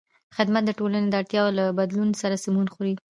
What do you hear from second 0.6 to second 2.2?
د ټولنې د اړتیاوو له بدلون